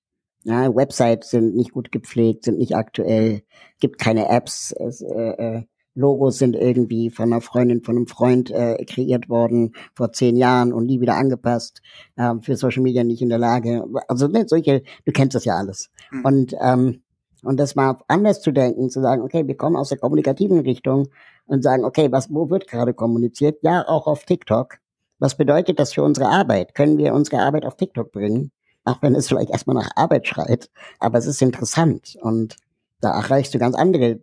[0.44, 3.42] Ja, Websites sind nicht gut gepflegt, sind nicht aktuell,
[3.80, 5.62] gibt keine Apps, es, äh, äh,
[5.96, 10.72] Logos sind irgendwie von einer Freundin, von einem Freund äh, kreiert worden vor zehn Jahren
[10.72, 11.80] und nie wieder angepasst,
[12.16, 13.84] äh, für Social Media nicht in der Lage.
[14.06, 15.90] Also ne, solche, du kennst das ja alles.
[16.10, 16.24] Mhm.
[16.24, 17.02] Und ähm,
[17.42, 21.08] und das mal anders zu denken, zu sagen, okay, wir kommen aus der kommunikativen Richtung
[21.46, 23.58] und sagen, okay, was, wo wird gerade kommuniziert?
[23.62, 24.78] Ja, auch auf TikTok.
[25.18, 26.74] Was bedeutet das für unsere Arbeit?
[26.74, 28.50] Können wir unsere Arbeit auf TikTok bringen?
[28.84, 30.70] Auch wenn es vielleicht erstmal nach Arbeit schreit.
[30.98, 32.56] Aber es ist interessant und
[33.00, 34.20] da erreichst du ganz andere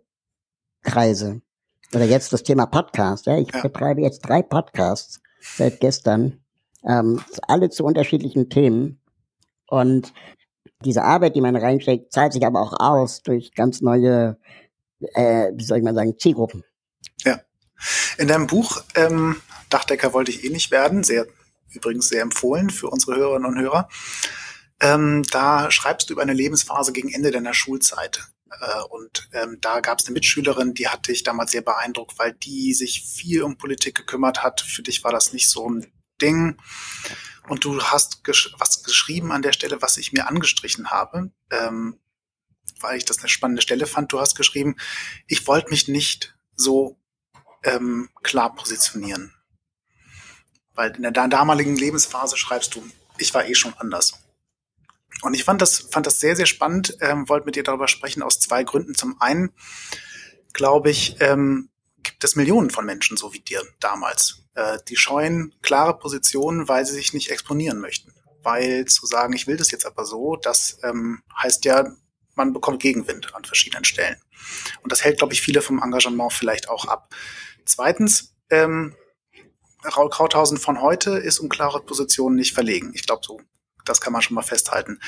[0.82, 1.40] Kreise.
[1.94, 3.26] Oder jetzt das Thema Podcast.
[3.26, 3.36] Ja?
[3.38, 3.62] Ich ja.
[3.62, 6.40] betreibe jetzt drei Podcasts seit gestern,
[6.84, 9.00] ähm, alle zu unterschiedlichen Themen.
[9.68, 10.12] Und
[10.84, 14.38] diese Arbeit, die man reinsteckt, zahlt sich aber auch aus durch ganz neue,
[15.14, 16.64] äh, wie soll ich mal sagen, Zielgruppen.
[17.24, 17.40] Ja.
[18.18, 19.36] In deinem Buch ähm,
[19.70, 21.26] Dachdecker wollte ich eh nicht werden, sehr
[21.74, 23.88] übrigens sehr empfohlen für unsere Hörerinnen und Hörer.
[24.80, 28.22] Ähm, da schreibst du über eine Lebensphase gegen Ende deiner Schulzeit.
[28.60, 32.32] Äh, und ähm, da gab es eine Mitschülerin, die hat dich damals sehr beeindruckt, weil
[32.32, 34.60] die sich viel um Politik gekümmert hat.
[34.60, 35.86] Für dich war das nicht so ein
[36.20, 36.56] Ding.
[37.48, 41.98] Und du hast gesch was geschrieben an der Stelle, was ich mir angestrichen habe, ähm,
[42.80, 44.12] weil ich das eine spannende Stelle fand.
[44.12, 44.76] Du hast geschrieben,
[45.26, 46.98] ich wollte mich nicht so
[47.62, 49.34] ähm, klar positionieren.
[50.74, 52.84] Weil in der damaligen Lebensphase schreibst du,
[53.18, 54.14] ich war eh schon anders.
[55.22, 58.22] Und ich fand das, fand das sehr, sehr spannend, ähm, wollte mit dir darüber sprechen
[58.22, 58.94] aus zwei Gründen.
[58.94, 59.52] Zum einen,
[60.52, 61.70] glaube ich, ähm,
[62.04, 66.86] gibt es Millionen von Menschen so wie dir damals, äh, die scheuen klare Positionen, weil
[66.86, 68.12] sie sich nicht exponieren möchten.
[68.42, 71.94] Weil zu sagen, ich will das jetzt aber so, das ähm, heißt ja,
[72.34, 74.16] man bekommt Gegenwind an verschiedenen Stellen.
[74.82, 77.14] Und das hält, glaube ich, viele vom Engagement vielleicht auch ab.
[77.64, 78.94] Zweitens, ähm,
[79.84, 82.92] Raul Krauthausen von heute ist um klare Positionen nicht verlegen.
[82.94, 83.40] Ich glaube, so,
[83.84, 84.98] das kann man schon mal festhalten.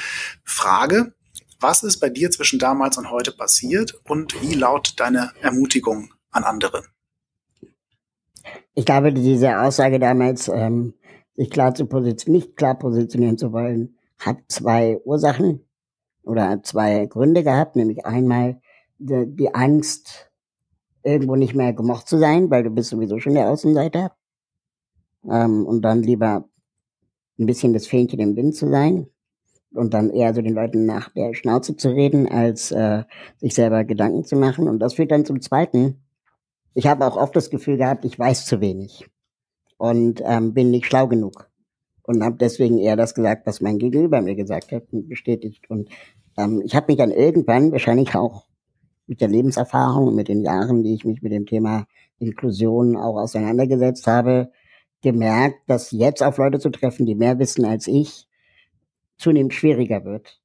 [0.45, 1.15] Frage,
[1.61, 6.44] was ist bei dir zwischen damals und heute passiert und wie lautet deine Ermutigung an
[6.44, 6.83] andere?
[8.75, 10.94] Ich glaube, diese Aussage damals, ähm,
[11.35, 15.66] sich klar zu positionieren, nicht klar positionieren zu wollen, hat zwei Ursachen
[16.22, 18.61] oder zwei Gründe gehabt, nämlich einmal
[18.99, 20.31] die, die Angst,
[21.03, 24.12] irgendwo nicht mehr gemocht zu sein, weil du bist sowieso schon der Außenseiter.
[25.29, 26.49] Ähm, und dann lieber
[27.38, 29.07] ein bisschen das Fähnchen im Wind zu sein
[29.72, 33.05] und dann eher so den Leuten nach der Schnauze zu reden, als äh,
[33.38, 34.68] sich selber Gedanken zu machen.
[34.68, 36.03] Und das führt dann zum Zweiten,
[36.77, 39.09] ich habe auch oft das Gefühl gehabt, ich weiß zu wenig
[39.79, 41.51] und ähm, bin nicht schlau genug
[42.03, 45.71] und habe deswegen eher das gesagt, was mein Gegenüber mir gesagt hat und bestätigt.
[45.71, 45.89] Und
[46.37, 48.45] ähm, ich habe mich dann irgendwann, wahrscheinlich auch
[49.07, 51.87] mit der Lebenserfahrung mit den Jahren, die ich mich mit dem Thema
[52.19, 54.53] Inklusion auch auseinandergesetzt habe,
[55.01, 58.29] gemerkt, dass jetzt auf Leute zu treffen, die mehr wissen als ich,
[59.17, 60.43] zunehmend schwieriger wird.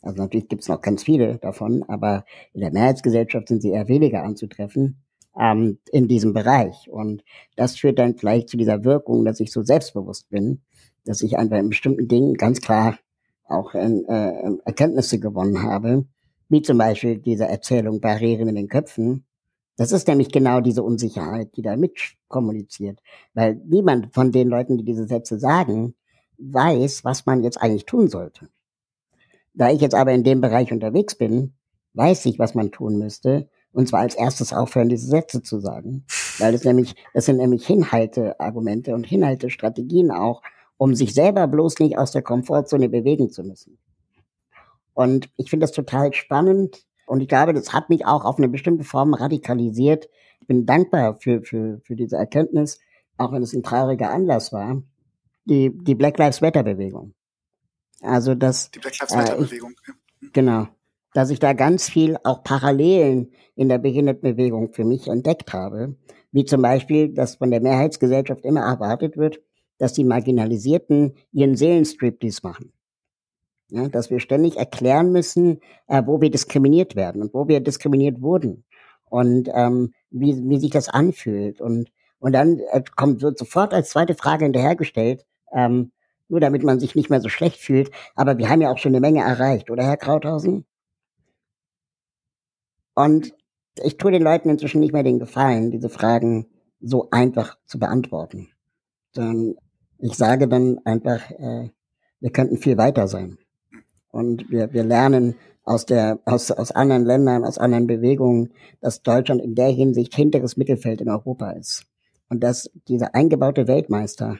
[0.00, 3.88] Also natürlich gibt es noch ganz viele davon, aber in der Mehrheitsgesellschaft sind sie eher
[3.88, 5.04] weniger anzutreffen
[5.38, 6.88] ähm, in diesem Bereich.
[6.90, 7.24] Und
[7.56, 10.62] das führt dann vielleicht zu dieser Wirkung, dass ich so selbstbewusst bin,
[11.04, 12.98] dass ich einfach in bestimmten Dingen ganz klar
[13.46, 16.06] auch in, äh, Erkenntnisse gewonnen habe,
[16.48, 19.24] wie zum Beispiel diese Erzählung Barrieren in den Köpfen.
[19.76, 23.00] Das ist nämlich genau diese Unsicherheit, die da mitkommuniziert.
[23.34, 25.94] Weil niemand von den Leuten, die diese Sätze sagen,
[26.38, 28.48] weiß, was man jetzt eigentlich tun sollte.
[29.52, 31.54] Da ich jetzt aber in dem Bereich unterwegs bin,
[31.94, 36.04] weiß ich, was man tun müsste und zwar als erstes aufhören, diese Sätze zu sagen.
[36.38, 40.42] Weil das nämlich, das sind nämlich Hinhalteargumente und Hinhaltestrategien auch,
[40.76, 43.78] um sich selber bloß nicht aus der Komfortzone bewegen zu müssen.
[44.94, 46.86] Und ich finde das total spannend.
[47.06, 50.08] Und ich glaube, das hat mich auch auf eine bestimmte Form radikalisiert.
[50.40, 52.78] Ich bin dankbar für, für, für diese Erkenntnis,
[53.18, 54.82] auch wenn es ein trauriger Anlass war.
[55.46, 57.12] Die, die Black Lives Matter Bewegung.
[58.00, 58.70] Also das.
[58.70, 59.72] Die Black Lives Matter Bewegung.
[59.72, 59.92] Äh,
[60.26, 60.68] ich, genau
[61.14, 65.94] dass ich da ganz viel auch Parallelen in der Behindertenbewegung für mich entdeckt habe.
[66.32, 69.40] Wie zum Beispiel, dass von der Mehrheitsgesellschaft immer erwartet wird,
[69.78, 72.72] dass die Marginalisierten ihren Seelenstriptease machen.
[73.70, 78.20] Ja, dass wir ständig erklären müssen, äh, wo wir diskriminiert werden und wo wir diskriminiert
[78.20, 78.64] wurden
[79.08, 81.60] und ähm, wie, wie sich das anfühlt.
[81.60, 85.92] Und, und dann äh, kommt wird sofort als zweite Frage hinterhergestellt, ähm,
[86.28, 87.90] nur damit man sich nicht mehr so schlecht fühlt.
[88.16, 90.66] Aber wir haben ja auch schon eine Menge erreicht, oder Herr Krauthausen?
[92.94, 93.34] Und
[93.82, 96.46] ich tue den Leuten inzwischen nicht mehr den Gefallen, diese Fragen
[96.80, 98.48] so einfach zu beantworten.
[99.12, 99.56] Sondern
[99.98, 101.70] ich sage dann einfach, äh,
[102.20, 103.38] wir könnten viel weiter sein.
[104.10, 109.42] Und wir, wir lernen aus der, aus, aus anderen Ländern, aus anderen Bewegungen, dass Deutschland
[109.42, 111.86] in der Hinsicht hinteres Mittelfeld in Europa ist.
[112.28, 114.38] Und dass dieser eingebaute Weltmeister,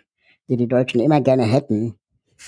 [0.49, 1.97] die die Deutschen immer gerne hätten,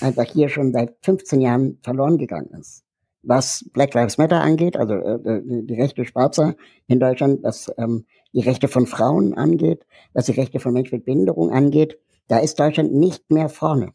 [0.01, 2.83] einfach hier schon seit 15 Jahren verloren gegangen ist.
[3.27, 6.55] Was Black Lives Matter angeht, also äh, äh, die Rechte Schwarzer
[6.87, 11.05] in Deutschland, was ähm, die Rechte von Frauen angeht, was die Rechte von Menschen mit
[11.05, 13.91] Behinderung angeht, da ist Deutschland nicht mehr vorne.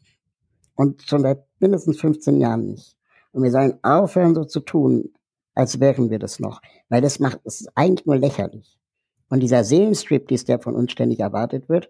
[0.75, 2.95] Und schon seit mindestens 15 Jahren nicht.
[3.31, 5.11] Und wir sollen aufhören, so zu tun,
[5.55, 6.61] als wären wir das noch.
[6.89, 8.77] Weil das macht, das ist eigentlich nur lächerlich.
[9.29, 11.89] Und dieser Seelenstriptease, der von uns ständig erwartet wird,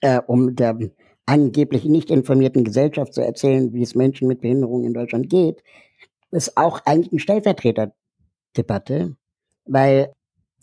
[0.00, 0.78] äh, um der
[1.26, 5.62] angeblich nicht informierten Gesellschaft zu erzählen, wie es Menschen mit Behinderung in Deutschland geht,
[6.30, 9.16] ist auch eigentlich eine Stellvertreterdebatte,
[9.64, 10.12] weil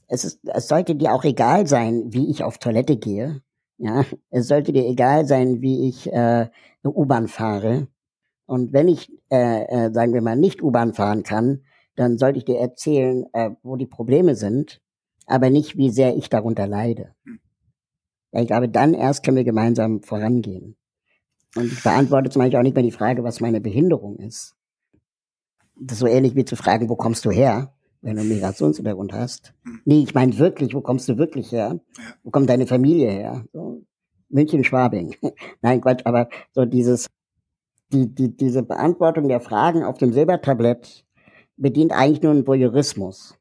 [0.07, 3.41] es ist, es sollte dir auch egal sein, wie ich auf Toilette gehe.
[3.77, 6.49] Ja, es sollte dir egal sein, wie ich äh, eine
[6.83, 7.87] U-Bahn fahre.
[8.45, 11.63] Und wenn ich, äh, äh, sagen wir mal, nicht U-Bahn fahren kann,
[11.95, 14.81] dann sollte ich dir erzählen, äh, wo die Probleme sind,
[15.25, 17.15] aber nicht, wie sehr ich darunter leide.
[18.31, 20.75] Ich glaube, dann erst können wir gemeinsam vorangehen.
[21.55, 24.55] Und ich beantworte zum Beispiel auch nicht mehr die Frage, was meine Behinderung ist.
[25.75, 29.13] Das ist so ähnlich wie zu fragen, wo kommst du her, wenn du einen Migrationshintergrund
[29.13, 29.53] hast.
[29.63, 29.81] Hm.
[29.85, 31.79] Nee, ich meine wirklich, wo kommst du wirklich her?
[32.23, 33.45] Wo kommt deine Familie her?
[33.53, 33.81] So,
[34.29, 35.15] München, Schwabing.
[35.61, 37.07] Nein, Quatsch, aber so dieses,
[37.91, 41.05] die, die, diese Beantwortung der Fragen auf dem Silbertablett
[41.57, 43.37] bedient eigentlich nur einen Voyeurismus,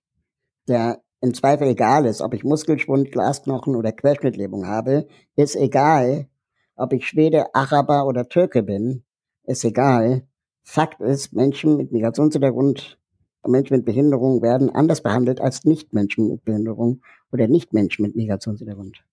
[0.68, 6.26] der im Zweifel egal ist, ob ich Muskelschwund, Glasknochen oder Querschnittlähmung habe, ist egal,
[6.74, 9.04] ob ich Schwede, Araber oder Türke bin,
[9.44, 10.26] ist egal.
[10.62, 12.98] Fakt ist, Menschen mit Migrationshintergrund,
[13.46, 19.04] Menschen mit Behinderung werden anders behandelt als Nichtmenschen mit Behinderung oder Nichtmenschen mit Migrationshintergrund.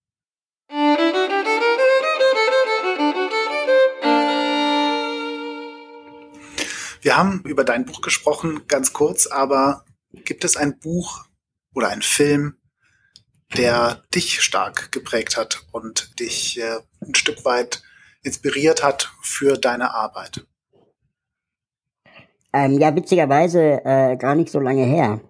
[7.01, 11.29] Wir haben über dein Buch gesprochen, ganz kurz, aber gibt es ein Buch,
[11.73, 12.57] oder ein Film,
[13.55, 17.81] der dich stark geprägt hat und dich äh, ein Stück weit
[18.21, 20.45] inspiriert hat für deine Arbeit?
[22.53, 25.21] Ähm, ja, witzigerweise äh, gar nicht so lange her.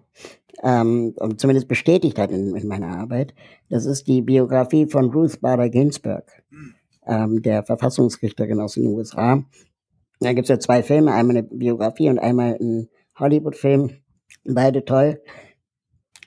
[0.62, 3.34] Ähm, und zumindest bestätigt hat in, in, meiner Arbeit.
[3.68, 6.74] Das ist die Biografie von Ruth Bader Ginsburg, hm.
[7.06, 9.42] ähm, der Verfassungsrichterin aus den USA.
[10.20, 13.90] Da gibt's ja zwei Filme, einmal eine Biografie und einmal ein Hollywood-Film.
[14.44, 15.22] Beide toll.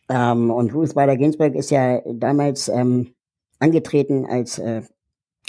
[0.09, 3.13] Ähm, und Ruth Bader Ginsburg ist ja damals ähm,
[3.59, 4.81] angetreten als äh,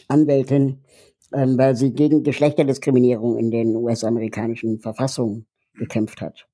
[0.08, 0.84] Anwältin,
[1.30, 6.46] weil sie gegen Geschlechterdiskriminierung in den US-amerikanischen Verfassungen gekämpft hat.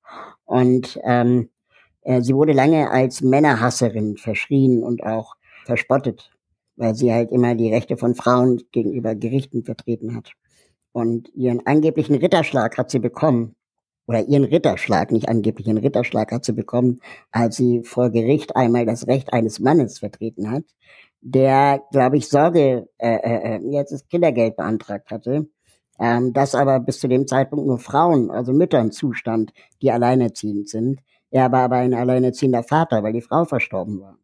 [0.44, 1.50] Und ähm,
[2.02, 6.30] äh, sie wurde lange als Männerhasserin verschrien und auch verspottet,
[6.76, 10.32] weil sie halt immer die Rechte von Frauen gegenüber Gerichten vertreten hat.
[10.92, 13.54] Und ihren angeblichen Ritterschlag hat sie bekommen,
[14.06, 18.84] oder ihren Ritterschlag, nicht angeblich ihren Ritterschlag hat sie bekommen, als sie vor Gericht einmal
[18.84, 20.64] das Recht eines Mannes vertreten hat,
[21.20, 25.48] der, glaube ich, Sorge, äh, äh, äh, jetzt das Kindergeld beantragt hatte,
[25.98, 29.52] ähm, das aber bis zu dem Zeitpunkt nur Frauen, also Müttern zustand,
[29.82, 31.00] die alleinerziehend sind.
[31.30, 34.18] Er war aber ein alleinerziehender Vater, weil die Frau verstorben war.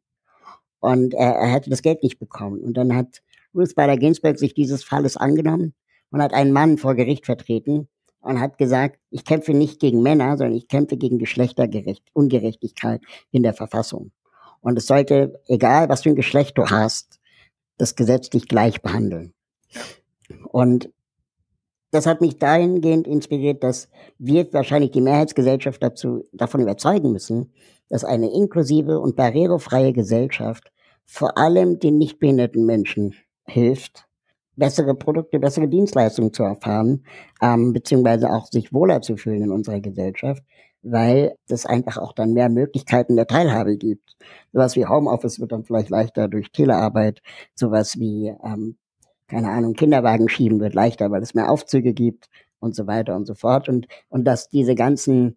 [0.80, 2.60] Und er, er hätte das Geld nicht bekommen.
[2.60, 3.22] Und dann hat
[3.54, 5.74] Ruth Bader Ginsburg sich dieses Falles angenommen
[6.10, 7.88] und hat einen Mann vor Gericht vertreten,
[8.26, 13.54] und hat gesagt, ich kämpfe nicht gegen Männer, sondern ich kämpfe gegen Geschlechterungerechtigkeit in der
[13.54, 14.10] Verfassung.
[14.66, 17.20] Und es sollte, egal was für ein Geschlecht du hast,
[17.78, 19.32] das Gesetz dich gleich behandeln.
[20.50, 20.90] Und
[21.92, 27.52] das hat mich dahingehend inspiriert, dass wir wahrscheinlich die Mehrheitsgesellschaft dazu, davon überzeugen müssen,
[27.90, 30.72] dass eine inklusive und barrierefreie Gesellschaft
[31.04, 33.14] vor allem den nicht behinderten Menschen
[33.46, 34.08] hilft,
[34.56, 37.04] bessere Produkte, bessere Dienstleistungen zu erfahren,
[37.40, 40.42] ähm, beziehungsweise auch sich wohler zu fühlen in unserer Gesellschaft,
[40.88, 44.16] weil es einfach auch dann mehr Möglichkeiten der Teilhabe gibt.
[44.52, 47.22] Sowas wie Homeoffice wird dann vielleicht leichter durch Telearbeit,
[47.54, 48.76] sowas wie, ähm,
[49.26, 52.28] keine Ahnung, Kinderwagen schieben wird leichter, weil es mehr Aufzüge gibt
[52.60, 53.68] und so weiter und so fort.
[53.68, 55.36] Und, und dass diese ganzen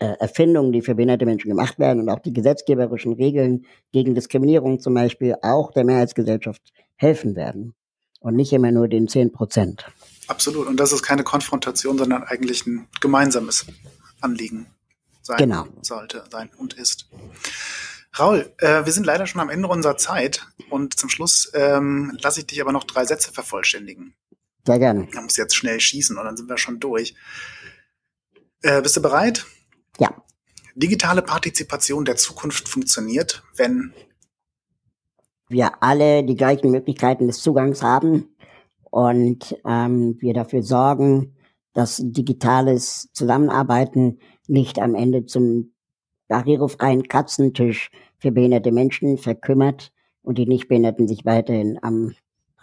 [0.00, 4.80] äh, Erfindungen, die für behinderte Menschen gemacht werden und auch die gesetzgeberischen Regeln gegen Diskriminierung
[4.80, 6.62] zum Beispiel auch der Mehrheitsgesellschaft
[6.96, 7.74] helfen werden
[8.20, 9.84] und nicht immer nur den 10 Prozent.
[10.26, 10.66] Absolut.
[10.66, 13.66] Und das ist keine Konfrontation, sondern eigentlich ein gemeinsames
[14.22, 14.68] Anliegen
[15.26, 15.66] sein genau.
[15.82, 17.08] sollte, sein und ist.
[18.18, 22.40] Raul, äh, wir sind leider schon am Ende unserer Zeit und zum Schluss ähm, lasse
[22.40, 24.14] ich dich aber noch drei Sätze vervollständigen.
[24.64, 25.06] Sehr gerne.
[25.12, 27.14] Man muss jetzt schnell schießen und dann sind wir schon durch.
[28.62, 29.44] Äh, bist du bereit?
[29.98, 30.10] Ja.
[30.74, 33.92] Digitale Partizipation der Zukunft funktioniert, wenn
[35.48, 38.34] wir alle die gleichen Möglichkeiten des Zugangs haben
[38.90, 41.36] und ähm, wir dafür sorgen,
[41.74, 44.18] dass digitales Zusammenarbeiten
[44.48, 45.72] nicht am Ende zum
[46.28, 49.92] barrierefreien Katzentisch für behinderte Menschen verkümmert
[50.22, 52.14] und die Nichtbehinderten sich weiterhin am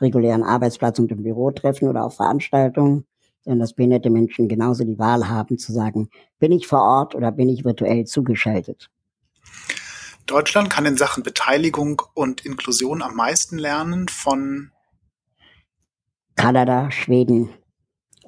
[0.02, 3.06] regulären Arbeitsplatz und im Büro treffen oder auf Veranstaltungen,
[3.42, 6.10] sondern dass behinderte Menschen genauso die Wahl haben zu sagen,
[6.40, 8.90] bin ich vor Ort oder bin ich virtuell zugeschaltet.
[10.26, 14.72] Deutschland kann in Sachen Beteiligung und Inklusion am meisten lernen von
[16.36, 17.50] Kanada, Schweden,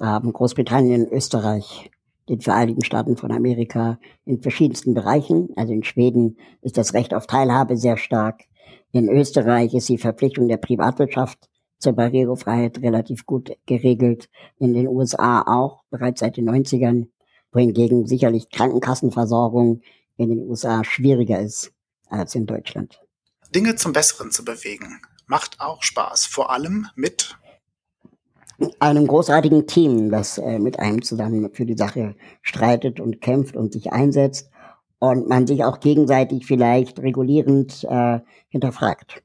[0.00, 1.90] ähm, Großbritannien, Österreich,
[2.28, 5.50] den Vereinigten Staaten von Amerika in verschiedensten Bereichen.
[5.56, 8.42] Also in Schweden ist das Recht auf Teilhabe sehr stark.
[8.92, 11.48] In Österreich ist die Verpflichtung der Privatwirtschaft
[11.78, 14.28] zur Barrierefreiheit relativ gut geregelt.
[14.58, 17.08] In den USA auch, bereits seit den 90ern,
[17.52, 19.82] wohingegen sicherlich Krankenkassenversorgung
[20.16, 21.72] in den USA schwieriger ist
[22.08, 23.00] als in Deutschland.
[23.54, 27.36] Dinge zum Besseren zu bewegen, macht auch Spaß, vor allem mit
[28.78, 33.72] einem großartigen Team, das äh, mit einem zusammen für die Sache streitet und kämpft und
[33.72, 34.50] sich einsetzt
[34.98, 39.22] und man sich auch gegenseitig vielleicht regulierend äh, hinterfragt.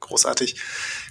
[0.00, 0.60] Großartig.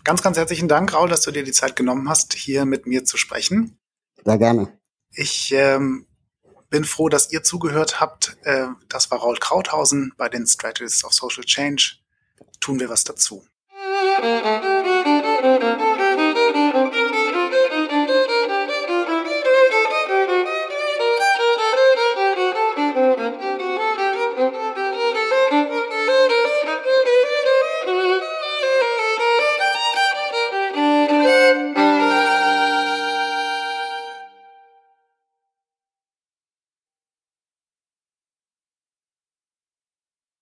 [0.04, 3.06] Ganz, ganz herzlichen Dank, Raul, dass du dir die Zeit genommen hast, hier mit mir
[3.06, 3.80] zu sprechen.
[4.26, 4.78] Sehr gerne.
[5.14, 6.08] Ich ähm,
[6.70, 8.38] bin froh, dass ihr zugehört habt.
[8.44, 11.98] Äh, das war Raul Krauthausen bei den Strategists of Social Change.
[12.60, 13.44] Tun wir was dazu.